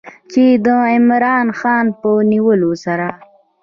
چې 0.31 0.43
د 0.65 0.67
عمران 0.93 1.47
خان 1.59 1.85
په 1.99 2.09
نیولو 2.31 2.71
سره 2.83 3.07